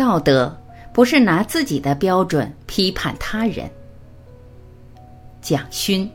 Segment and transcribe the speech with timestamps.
[0.00, 0.50] 道德
[0.94, 3.68] 不是拿自己的标准批判他人。
[5.42, 6.10] 蒋勋。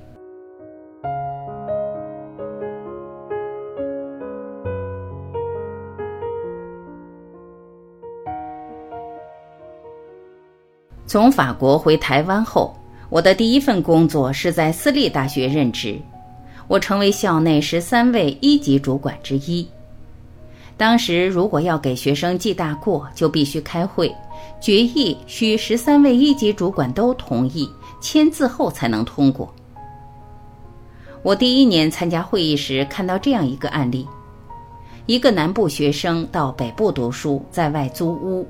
[11.06, 12.76] 从法国回台湾后，
[13.10, 16.00] 我的第一份工作是在私立大学任职，
[16.68, 19.68] 我成为校内十三位一级主管之一。
[20.78, 24.14] 当时，如果要给学生记大过，就必须开会，
[24.60, 27.70] 决议需十三位一级主管都同意
[28.02, 29.54] 签字后才能通过。
[31.24, 34.06] 我第一年参加会议时，看到这样一个案例：
[35.06, 38.46] 一个南部学生到北部读书，在外租屋，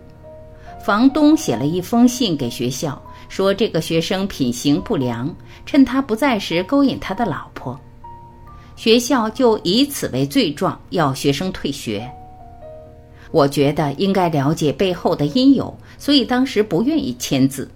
[0.84, 5.32] 房东写了一封信给学校，说这个学生品行不良，
[5.64, 7.80] 趁他不在时勾引他的老婆。
[8.76, 12.10] 学校就以此为罪状，要学生退学。
[13.32, 17.70] 我觉得应该了解背后的因由，所以当时不愿意签字。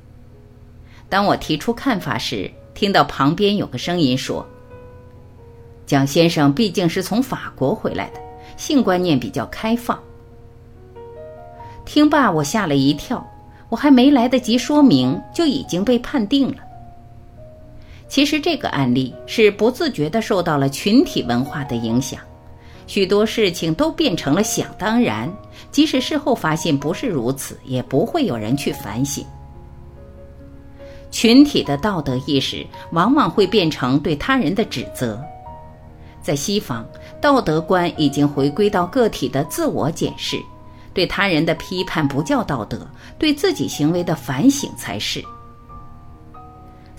[1.09, 4.45] 当我提出看法时，听到旁边有个声音说
[5.85, 8.21] ：“蒋先生毕竟是从法国回来的，
[8.57, 9.99] 性观念比较开放。”
[11.83, 13.27] 听罢，我吓了一跳，
[13.69, 16.57] 我还没来得及说明，就已经被判定了。
[18.09, 22.19] 其实这个案例是不自觉地受到了群体文化的影响，
[22.87, 25.31] 许多事情都变成了想当然，
[25.71, 29.23] 即使事后发现不是如此，也不会有人去反省。
[31.11, 35.19] 群体的道德意识往往会变成对他人的指责。
[36.21, 36.85] 在西方，
[37.21, 40.37] 道德观已经回归到个体的自我检视，
[40.93, 45.23] 对他人的批判不叫道德，对自己行为的反省才是。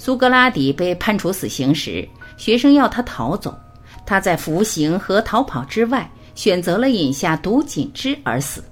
[0.02, 3.54] 苏格拉底被判处死刑时，学生要他逃走，
[4.06, 8.64] 他在服刑和逃跑之外，选择了饮下毒锦汁而死，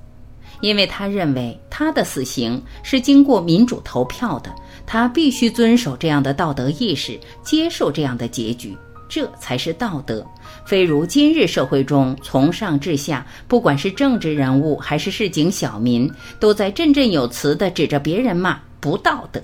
[0.63, 4.51] 因为他认为他的死刑是经过民主投票的，
[4.87, 8.75] 他必须遵守这样的道德意识，接受这样的结局，
[9.07, 10.27] 这才是道德，
[10.65, 16.11] 非如今日社会中从上至下，不管是政治人物还是市井小民，
[16.41, 19.43] 都在振振有词地指着别人骂不道德。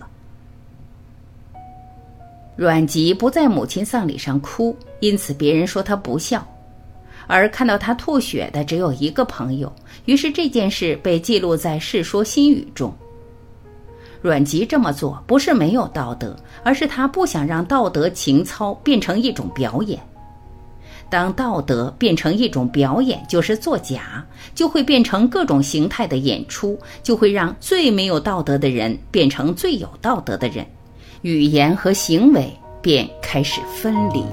[2.56, 6.38] 阮籍不在母亲丧礼上哭，因此别人说他不孝；
[7.26, 9.72] 而看到他吐血的只有一个朋友，
[10.04, 12.94] 于是这件事被记录在《世说新语》中。
[14.22, 20.00] 阮籍这么做不是没有道德，而是他不想让道德情操变成一种表演。
[21.10, 30.64] 当道德变成一种表演，就是作假，就会变成各种形态的演出，就会让最没有道德的人变成最有道德的人。
[31.22, 34.24] 语言和行为便开始分离。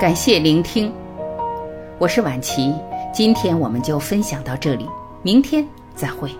[0.00, 0.90] 感谢聆听，
[1.98, 2.74] 我是婉琪，
[3.12, 4.88] 今天我们就分享到这里，
[5.22, 6.30] 明天再会。